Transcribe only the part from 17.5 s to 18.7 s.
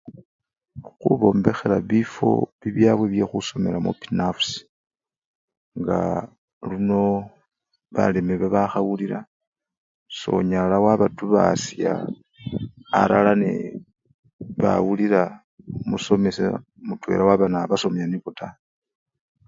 nabasomya nibo taa.